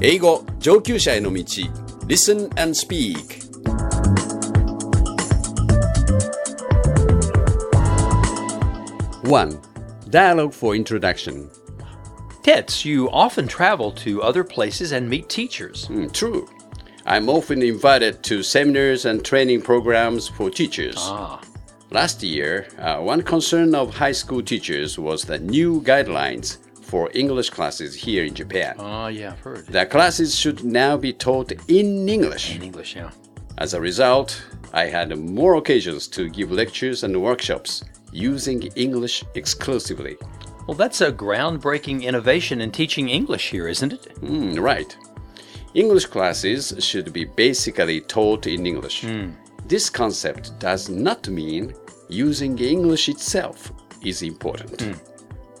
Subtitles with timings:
[0.00, 1.38] 英語上級者への道
[2.08, 3.42] Listen and Speak
[9.24, 9.58] One
[10.10, 11.50] Dialogue for Introduction
[12.42, 15.86] Tets, you often travel to other places and meet teachers.
[15.86, 16.46] Hmm, True.
[17.06, 20.96] I'm often invited to seminars and training programs for teachers.
[20.98, 21.40] Ah,
[21.90, 26.58] Last year, uh, one concern of high school teachers was the new guidelines
[26.89, 28.75] for English classes here in Japan.
[28.79, 29.67] ah, yeah, I've heard.
[29.67, 32.55] The classes should now be taught in English.
[32.55, 33.11] In English, yeah.
[33.57, 34.29] As a result,
[34.73, 40.17] I had more occasions to give lectures and workshops using English exclusively.
[40.65, 44.03] Well, that's a groundbreaking innovation in teaching English here, isn't it?
[44.19, 44.95] Hmm, right.
[45.73, 49.05] English classes should be basically taught in English.
[49.67, 51.73] This concept does not mean
[52.07, 53.71] using English itself
[54.03, 54.81] is important,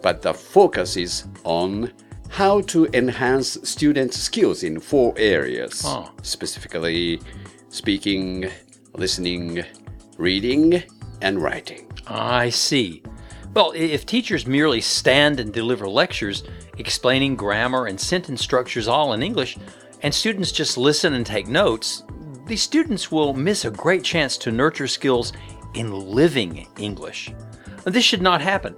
[0.01, 1.91] but the focus is on
[2.29, 6.11] how to enhance students' skills in four areas Oh.
[6.21, 7.19] specifically
[7.69, 8.49] speaking,
[8.93, 9.63] listening,
[10.17, 10.83] reading,
[11.21, 11.87] and writing.
[12.07, 13.03] I see.
[13.53, 16.43] Well, if teachers merely stand and deliver lectures
[16.77, 19.57] explaining grammar and sentence structures all in English,
[20.01, 22.03] and students just listen and take notes,
[22.45, 25.33] the students will miss a great chance to nurture skills
[25.73, 27.31] in living English.
[27.85, 28.75] This should not happen.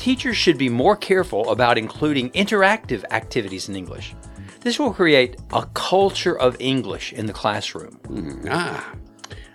[0.00, 4.14] Teachers should be more careful about including interactive activities in English.
[4.60, 8.00] This will create a culture of English in the classroom.
[8.48, 8.92] Ah,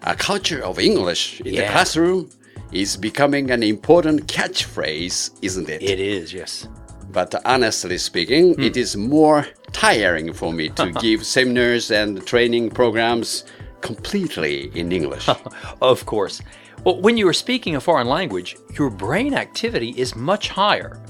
[0.03, 2.29] a culture of English in the classroom
[2.71, 5.81] is becoming an important catchphrase, isn't it?
[5.81, 6.67] It is, yes.
[7.11, 8.61] But honestly speaking, Hmm.
[8.69, 13.45] it is more tiring for me to give seminars and training programs
[13.81, 15.27] completely in English.
[15.81, 16.41] Of course.
[16.85, 21.01] Well, when you are speaking a foreign language, your brain activity is much higher.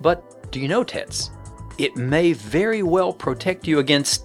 [0.00, 1.30] But do you know, Tets?
[1.78, 4.24] It may very well protect you against,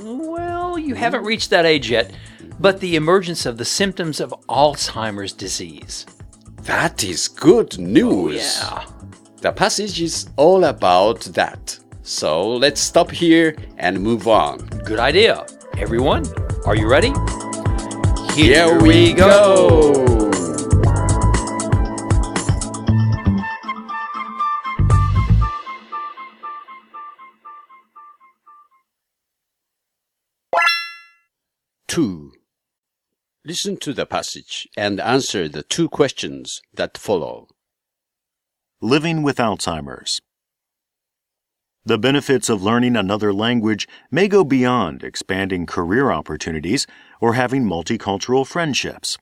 [0.00, 2.12] well, you haven't reached that age yet,
[2.58, 6.06] but the emergence of the symptoms of Alzheimer's disease.
[6.62, 8.58] that is good news.
[8.62, 9.08] Oh, Yeah.
[9.40, 11.76] The passage is all about that.
[12.02, 14.58] So let's stop here and move on.
[14.84, 15.44] Good idea.
[15.78, 16.24] Everyone,
[16.64, 17.12] are you ready?
[18.34, 20.21] Here we go.
[31.92, 32.32] Two.
[33.44, 37.48] Listen to the passage and answer the two questions that follow.
[38.80, 40.22] Living with Alzheimer's.
[41.84, 46.86] The benefits of learning another language may go beyond expanding career opportunities
[47.20, 49.18] or having multicultural friendships.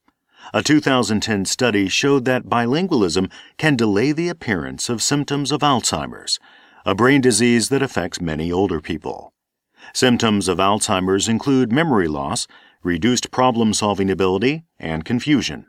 [0.54, 6.38] A 2010 study showed that bilingualism can delay the appearance of symptoms of Alzheimer's,
[6.86, 9.32] a brain disease that affects many older people.
[9.92, 12.46] Symptoms of Alzheimer's include memory loss,
[12.82, 15.66] reduced problem solving ability, and confusion.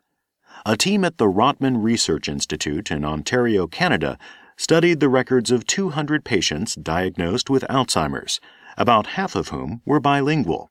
[0.66, 4.18] A team at the Rotman Research Institute in Ontario, Canada,
[4.58, 8.40] studied the records of 200 patients diagnosed with Alzheimer's,
[8.78, 10.70] about half of whom were bilingual.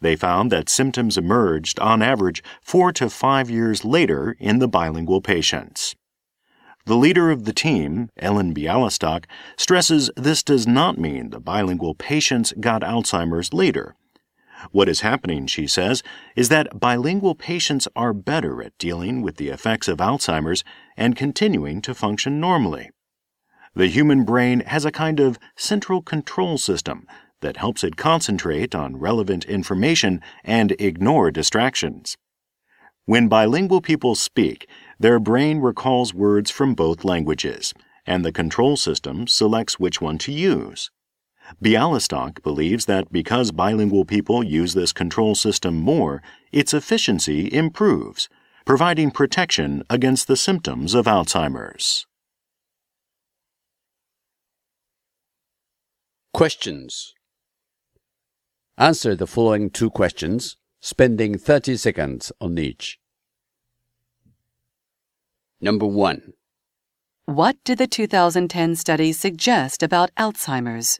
[0.00, 5.20] They found that symptoms emerged on average four to five years later in the bilingual
[5.20, 5.94] patients.
[6.84, 9.26] The leader of the team, Ellen Bialystok,
[9.56, 13.94] stresses this does not mean the bilingual patients got Alzheimer's later.
[14.72, 16.02] What is happening, she says,
[16.34, 20.64] is that bilingual patients are better at dealing with the effects of Alzheimer's
[20.96, 22.90] and continuing to function normally.
[23.74, 27.06] The human brain has a kind of central control system
[27.42, 32.16] that helps it concentrate on relevant information and ignore distractions.
[33.04, 34.68] When bilingual people speak,
[35.02, 37.74] their brain recalls words from both languages,
[38.06, 40.92] and the control system selects which one to use.
[41.60, 48.28] Bialystok believes that because bilingual people use this control system more, its efficiency improves,
[48.64, 52.06] providing protection against the symptoms of Alzheimer's.
[56.32, 57.12] Questions.
[58.78, 63.00] Answer the following two questions, spending 30 seconds on each.
[65.62, 66.32] Number one.
[67.26, 70.98] What did the 2010 study suggest about Alzheimer's?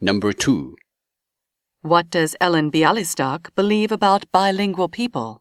[0.00, 0.76] Number 2.
[1.80, 5.40] What does Ellen Bialystok believe about bilingual people?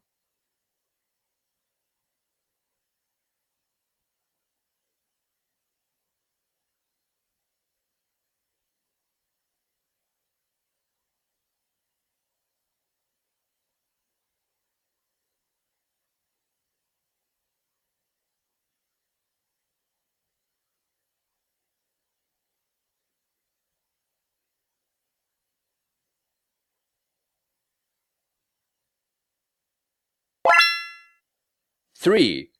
[32.04, 32.50] Three.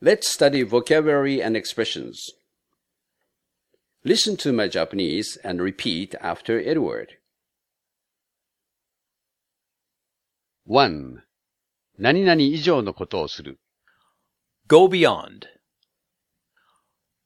[0.00, 2.30] Let's study vocabulary and expressions.
[4.04, 7.18] Listen to my Japanese and repeat after Edward.
[10.64, 11.22] 1.
[11.98, 13.60] 何々以上のことをする。
[14.66, 15.46] Go beyond.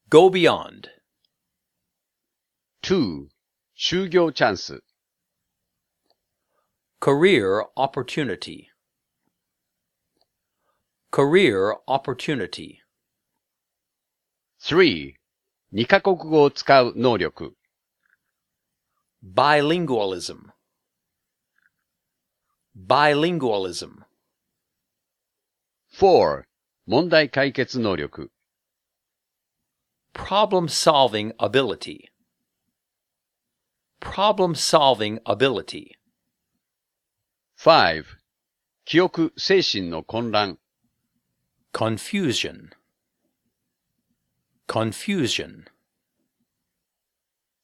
[0.08, 0.88] Go beyond.
[2.82, 3.28] 2.
[3.76, 4.82] 就業チャンス。
[7.00, 8.68] Career opportunity.
[11.10, 12.80] Career opportunity.
[14.60, 15.14] 3.
[15.72, 17.56] 2カ国語を使う能力。
[19.24, 20.52] Bilingualism.
[22.76, 24.04] Bilingualism.
[25.98, 26.44] 4.
[26.86, 28.30] 問題解決能力。
[30.12, 32.10] Problem solving ability.
[34.00, 35.96] Problem solving ability.
[37.56, 38.04] 5.
[38.84, 40.58] 記憶、精神の混乱。
[41.73, 42.71] Confusion.
[44.67, 45.65] Confusion.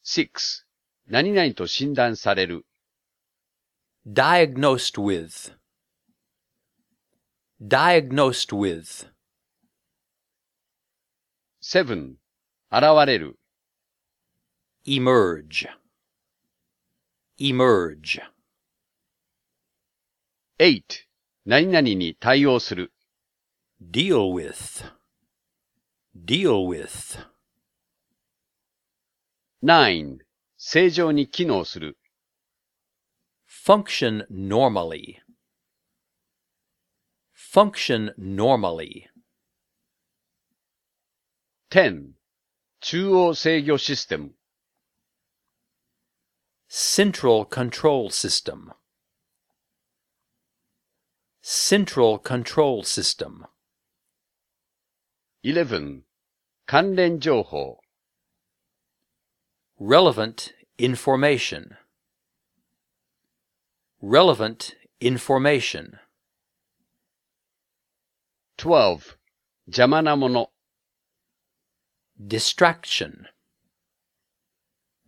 [0.02, 0.66] 6.
[1.08, 2.66] 何々と診断される。
[4.08, 5.54] Diagnosed with.
[7.62, 9.10] Diagnosed with.
[11.62, 12.16] 7.
[12.72, 13.38] 現れる。
[14.86, 15.68] Emerge.
[17.38, 18.22] Emerge.
[20.60, 20.82] 8.
[21.46, 22.94] 何々に対応する。
[23.81, 24.85] Deal with.
[26.15, 27.19] Deal with.
[29.63, 30.19] 9.
[30.57, 31.99] 正常に機能する。
[33.47, 35.19] Function normally.
[37.35, 39.09] Function normally.
[41.71, 42.15] 10.
[42.81, 44.35] 中央制御システム。
[46.69, 48.73] Central control system.
[51.43, 53.47] Central control system.
[55.47, 56.03] 11.
[56.67, 57.81] 関連情報。
[59.81, 61.77] Relevant information.
[64.01, 65.99] Relevant information.
[68.57, 69.19] 12.
[69.67, 70.51] 邪魔なもの。
[72.21, 73.27] Distraction.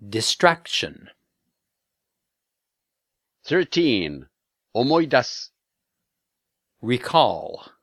[0.03, 1.13] Distraction.
[3.45, 4.27] 13.
[4.73, 5.55] 思い出す。
[6.83, 7.75] Recall.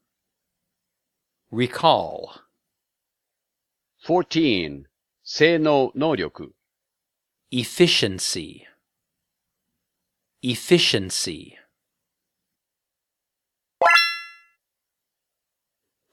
[1.51, 2.44] Recall.
[4.05, 4.85] 14.
[5.23, 6.23] 性能、能力。
[7.51, 8.65] Efficiency.
[10.41, 11.57] Efficiency.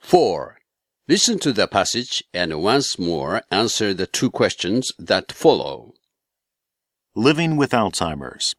[0.01, 0.59] 4.
[1.07, 5.95] Listen to the passage and once more answer the two questions that follow.
[7.15, 8.55] Living with Alzheimer's.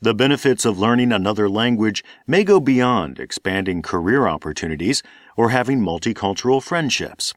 [0.00, 5.02] The benefits of learning another language may go beyond expanding career opportunities
[5.36, 7.34] or having multicultural friendships.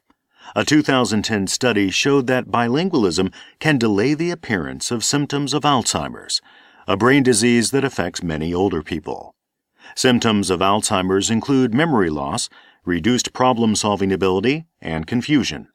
[0.55, 6.41] A 2010 study showed that bilingualism can delay the appearance of symptoms of Alzheimer's,
[6.87, 9.35] a brain disease that affects many older people.
[9.95, 12.49] Symptoms of Alzheimer's include memory loss,
[12.83, 15.67] reduced problem solving ability, and confusion.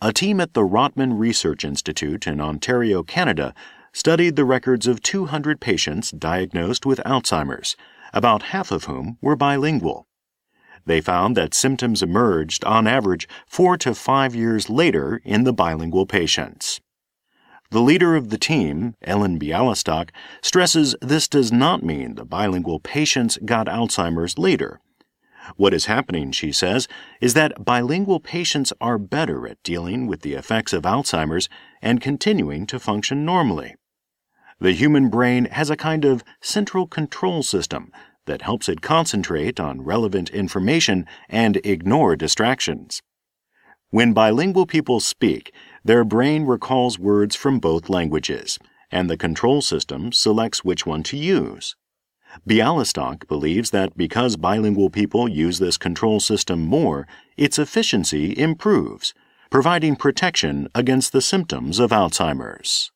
[0.00, 3.52] A team at the Rotman Research Institute in Ontario, Canada,
[3.92, 7.74] studied the records of 200 patients diagnosed with Alzheimer's,
[8.12, 10.06] about half of whom were bilingual.
[10.86, 16.06] They found that symptoms emerged on average four to five years later in the bilingual
[16.06, 16.80] patients.
[17.70, 20.10] The leader of the team, Ellen Bialystok,
[20.42, 24.80] stresses this does not mean the bilingual patients got Alzheimer's later.
[25.56, 26.88] What is happening, she says,
[27.20, 31.48] is that bilingual patients are better at dealing with the effects of Alzheimer's
[31.82, 33.74] and continuing to function normally.
[34.60, 37.90] The human brain has a kind of central control system
[38.26, 43.00] that helps it concentrate on relevant information and ignore distractions.
[43.90, 45.52] When bilingual people speak,
[45.84, 48.58] their brain recalls words from both languages,
[48.90, 51.76] and the control system selects which one to use.
[52.48, 59.14] Bialystok believes that because bilingual people use this control system more, its efficiency improves,
[59.50, 62.90] providing protection against the symptoms of Alzheimer's.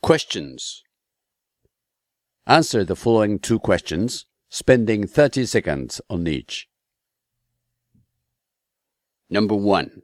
[0.00, 0.84] Questions.
[2.48, 6.66] Answer the following two questions, spending 30 seconds on each.
[9.28, 10.00] Number one.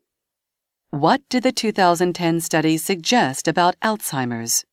[0.90, 4.66] What did the 2010 study suggest about Alzheimer's?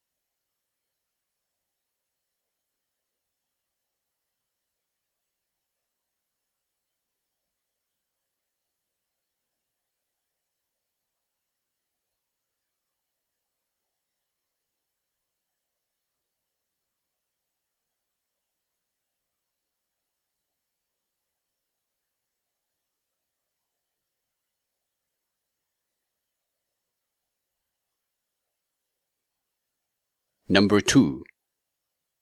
[30.52, 31.24] Number two.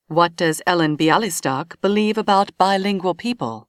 [0.07, 3.68] What does Ellen Bialystok believe about bilingual people?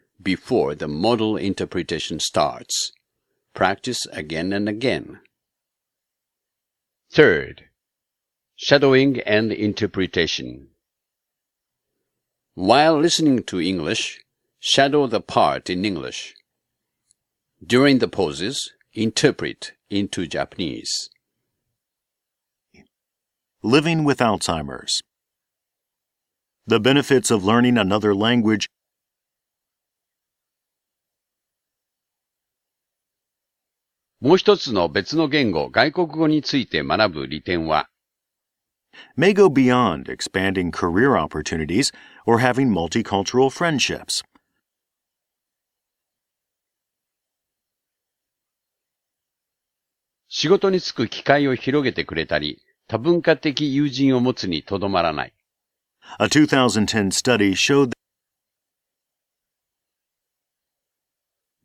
[0.21, 2.91] before the model interpretation starts.
[3.53, 5.19] Practice again and again.
[7.11, 7.65] Third,
[8.55, 10.67] shadowing and interpretation.
[12.53, 14.19] While listening to English,
[14.59, 16.35] shadow the part in English.
[17.65, 21.09] During the pauses, interpret into Japanese.
[23.63, 25.01] Living with Alzheimer's.
[26.65, 28.67] The benefits of learning another language
[34.21, 37.89] もう一つの別の言語、外国語について学ぶ利点は、
[39.17, 41.91] may go beyond expanding career opportunities
[42.27, 44.21] or having multicultural friendships.
[56.19, 57.93] A 2010 study showed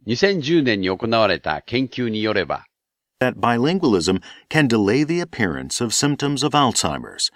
[0.07, 2.67] 2010年に行われた研究によれば、
[3.21, 7.33] that bilingualism can delay the appearance of symptoms of Alzheimer's.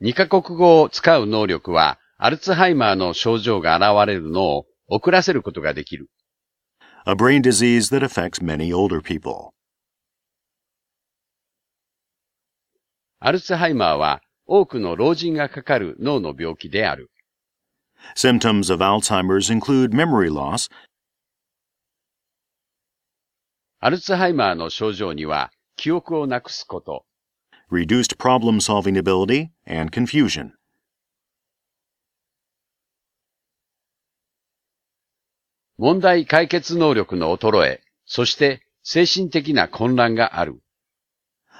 [0.00, 6.08] 2カ国語を使う能力は、アルツハイマーの症状が現れるのを遅らせることができる。
[7.06, 9.52] a brain disease that affects many older people.
[13.20, 17.10] アルツハイマーは多くの老人がかかる脳の病気である。
[18.16, 20.70] Symptoms of Alzheimer's include memory loss,
[23.86, 27.04] アルツハイマーの症状には記憶をなくすこと、
[27.70, 30.52] reduced problem solving ability, and confusion.
[35.76, 40.62] 問題解決能力の衰え、そして精神的な混乱がある。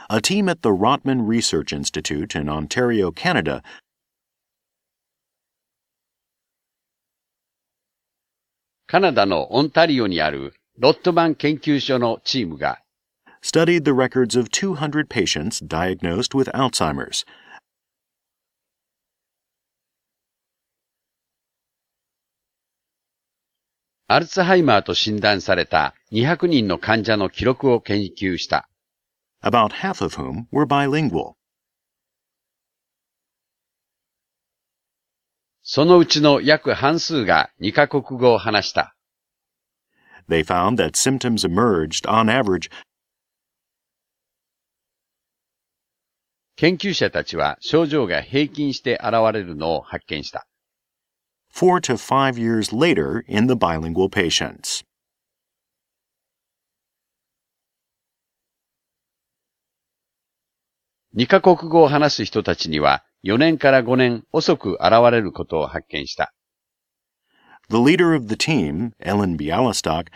[0.10, 3.62] A team at the Rotman Research Institute in Ontario, Canada,
[8.92, 12.82] カナダのオンタリオにあるロットマン研究所のチームが
[13.44, 17.24] studied the records of 200 patients diagnosed with Alzheimer's.
[24.08, 28.68] アルツハイマーと診断された200人の患者の記録を研究した。
[29.44, 31.36] about half of whom were bilingual.
[35.62, 38.96] そのうちの約半数が2カ国語を話した。
[40.28, 42.70] They found that symptoms emerged, on average,
[46.60, 50.46] 研究者たちは症状が平均して現れるのを発見した。
[51.50, 54.84] four to five years later in the bilingual patients.
[61.17, 66.35] 2カ国語を話す人たちには4年から5年遅く現れることを発見した。
[67.71, 70.09] The leader of the team, Ellen Bialystock,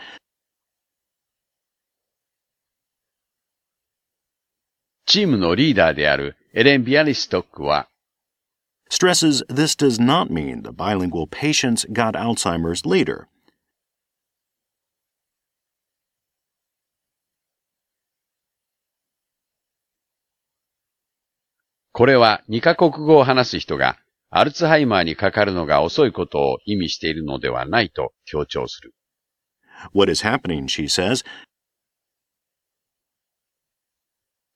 [8.89, 13.27] stresses this does not mean the bilingual patients got Alzheimer's later.
[21.99, 23.97] これは2カ国語を話す人が
[24.29, 28.93] アルツハイマーにかかるのが遅いことを意味しているのではないと強調する。
[29.93, 31.25] What is happening, she says,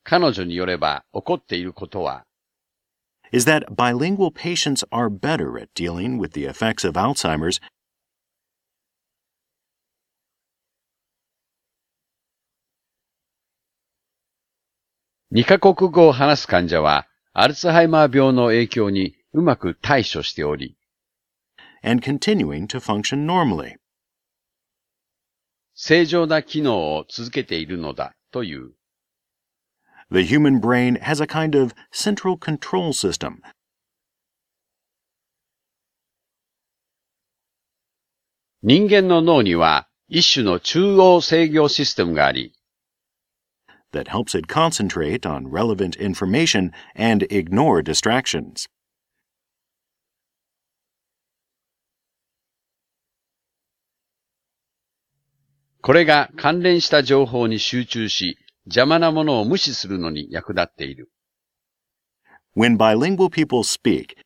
[0.05, 2.23] 彼女によれば起こっていることは
[3.33, 7.59] is that bilingual patients are better at dealing with the effects of Alzheimer's
[15.33, 17.05] 2カ国語を話す患者は
[17.35, 20.77] アルツハイマー病の影響にうまく対処しており、
[21.83, 23.77] and continuing to function normally.
[25.73, 28.73] 正常な機能を続けているのだという。
[30.11, 33.37] The human brain has a kind of central control system
[38.61, 42.53] 人間の脳には一種の中央制御システムがあり、
[43.93, 48.67] that helps it concentrate on relevant information and ignore distractions.
[55.85, 56.89] This
[62.55, 64.15] When bilingual people speak,"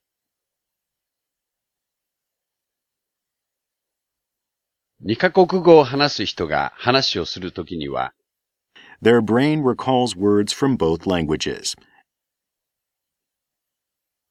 [5.00, 8.13] 二カ国語を話す人が話をするときには、
[9.02, 11.75] their brain recalls words from both languages.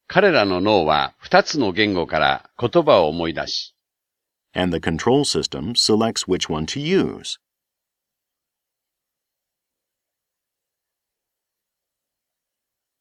[0.07, 3.75] 彼らの脳は2つの言語から言葉を思い出し、
[4.53, 7.39] and the control system selects which one to use.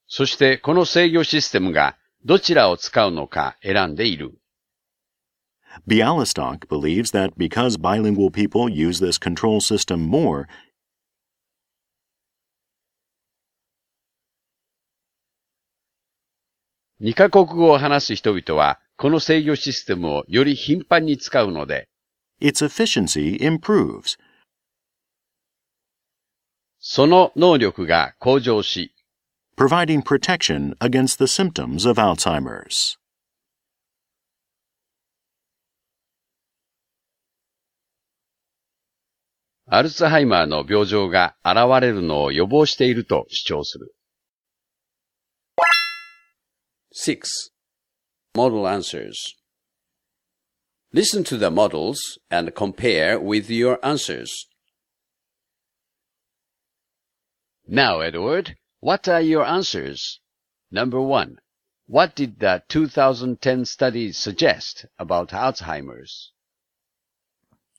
[0.07, 4.33] そしてこの制御システムがどちらを使うのか選んでいる。
[5.87, 10.49] Bialystok believes that because bilingual people use this control system more,
[17.02, 21.90] 2カ国語を話す人々はこの制御システムをより頻繁に使うので、
[22.42, 24.18] its efficiency improves.
[26.80, 28.94] その能力が向上し、
[29.58, 32.98] providing protection against the symptoms of Alzheimer's.
[39.68, 43.95] アルツハイマーの病状が現れるのを予防していると主張する。
[46.98, 47.50] 6.
[48.38, 49.36] Model answers.
[50.94, 54.48] Listen to the models and compare with your answers.
[57.68, 60.22] Now, Edward, what are your answers?
[60.72, 61.40] Number one,
[61.86, 66.32] what did the 2010 study suggest about Alzheimer's?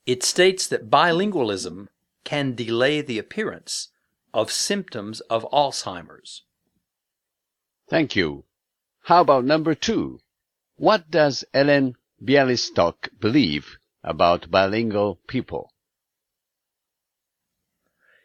[0.04, 1.88] It states that bilingualism
[2.24, 3.88] can delay the appearance
[4.34, 6.42] of symptoms of Alzheimer's.
[7.88, 8.44] Thank you.
[9.06, 10.18] How about number two?
[10.74, 15.70] What does Ellen Bialystok believe about bilingual people?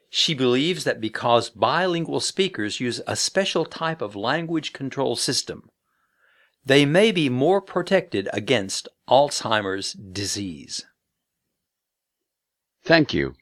[0.09, 5.69] She believes that because bilingual speakers use a special type of language control system,
[6.65, 10.83] they may be more protected against Alzheimer's disease.
[12.83, 13.35] Thank you.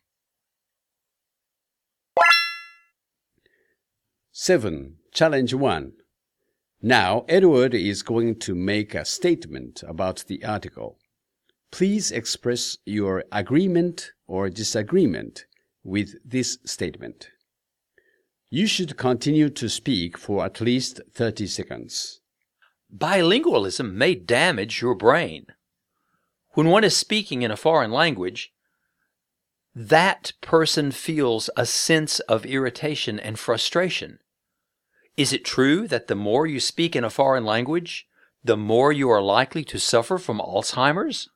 [4.33, 4.97] 7.
[5.13, 5.93] Challenge 1.
[6.81, 10.97] Now, Edward is going to make a statement about the article.
[11.71, 15.45] Please express your agreement or disagreement
[15.83, 17.31] with this statement.
[18.49, 22.21] You should continue to speak for at least 30 seconds.
[22.95, 25.47] Bilingualism may damage your brain.
[26.51, 28.53] When one is speaking in a foreign language,
[29.75, 34.19] that person feels a sense of irritation and frustration.
[35.19, 38.07] Is it true that the more you speak in a foreign language,
[38.41, 41.27] the more you are likely to suffer from Alzheimer's?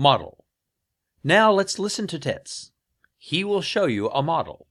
[0.00, 0.44] Model.
[1.24, 2.70] Now let's listen to Tets.
[3.16, 4.68] He will show you a model.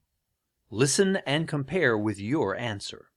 [0.70, 3.10] Listen and compare with your answer.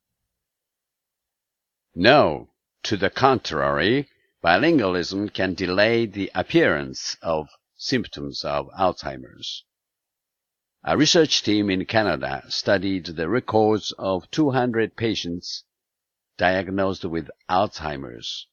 [1.96, 2.50] No,
[2.84, 4.10] to the contrary,
[4.44, 7.48] bilingualism can delay the appearance of
[7.78, 9.64] symptoms of Alzheimer's.
[10.84, 15.64] A research team in Canada studied the records of 200 patients
[16.36, 18.48] diagnosed with Alzheimer's.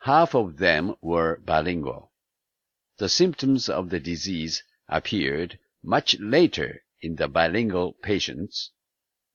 [0.00, 2.10] Half of them were bilingual.
[2.98, 8.70] The symptoms of the disease appeared much later in the bilingual patients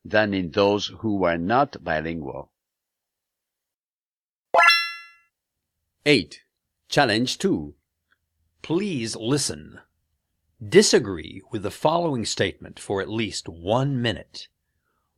[0.05, 2.51] than in those who were not bilingual.
[6.05, 6.41] 8.
[6.87, 7.75] Challenge 2.
[8.61, 9.79] Please listen.
[10.65, 14.47] Disagree with the following statement for at least one minute.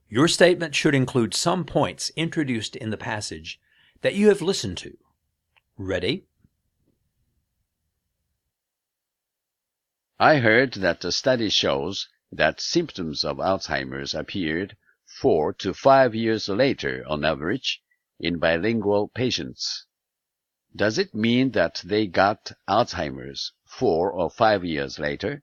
[0.10, 3.60] Your statement should include some points introduced in the passage
[4.01, 4.97] that you have listened to.
[5.77, 6.25] Ready?
[10.23, 14.77] I heard that the study shows that symptoms of Alzheimer's appeared
[15.19, 17.81] four to five years later on average
[18.19, 19.88] in bilingual patients.
[20.75, 25.41] Does it mean that they got Alzheimer's four or five years later?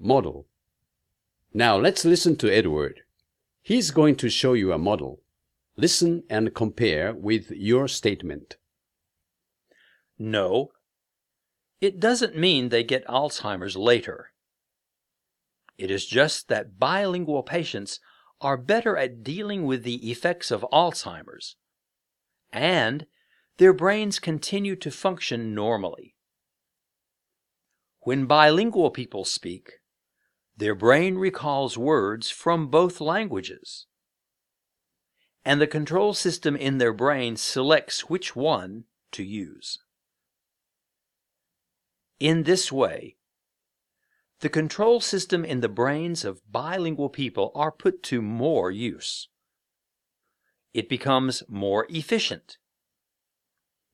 [0.00, 0.46] Model.
[1.52, 3.00] Now let's listen to Edward.
[3.62, 5.20] He's going to show you a model.
[5.76, 8.56] Listen and compare with your statement.
[10.18, 10.70] No.
[11.80, 14.32] It doesn't mean they get Alzheimer's later.
[15.76, 18.00] It is just that bilingual patients
[18.40, 21.56] are better at dealing with the effects of Alzheimer's,
[22.52, 23.06] and
[23.58, 26.14] their brains continue to function normally.
[28.00, 29.74] When bilingual people speak,
[30.58, 33.86] their brain recalls words from both languages.
[35.44, 39.78] And the control system in their brain selects which one to use.
[42.18, 43.16] In this way,
[44.40, 49.28] the control system in the brains of bilingual people are put to more use.
[50.74, 52.58] It becomes more efficient.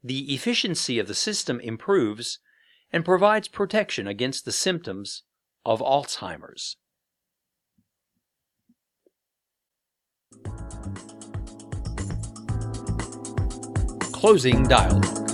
[0.02, 2.38] The efficiency of the system improves
[2.90, 5.24] and provides protection against the symptoms
[5.64, 6.76] of Alzheimer's.
[14.12, 15.24] Closing dialogue.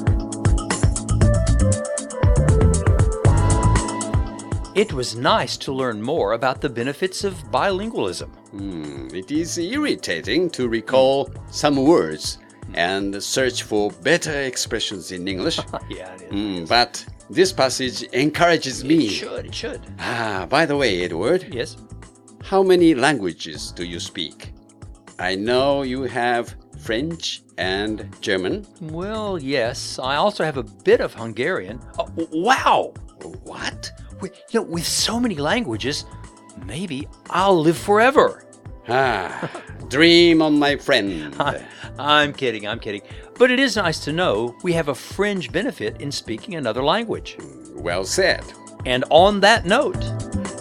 [4.77, 8.31] It was nice to learn more about the benefits of bilingualism.
[8.51, 12.39] Hmm, it is irritating to recall some words
[12.75, 15.59] and search for better expressions in English.
[15.91, 16.31] yeah, it is.
[16.31, 19.07] Hmm, but this passage encourages me.
[19.07, 19.81] It should, it should.
[19.99, 21.77] Ah, by the way, Edward, Yes.
[22.43, 24.53] how many languages do you speak?
[25.19, 28.67] I know you have French and German.
[28.81, 29.99] Well, yes.
[29.99, 31.79] I also have a bit of Hungarian.
[31.99, 32.95] Oh, wow!
[33.45, 33.93] What?
[34.21, 36.05] With, you know, with so many languages,
[36.67, 38.45] maybe I'll live forever.
[38.89, 39.51] Ah,
[39.89, 41.37] dream on my friend.
[41.99, 43.03] I'm kidding, I'm kidding.
[43.41, 47.39] But it is nice to know we have a fringe benefit in speaking another language.
[47.73, 48.45] Well said.
[48.85, 50.05] And on that note,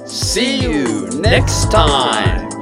[0.08, 2.59] See you next time.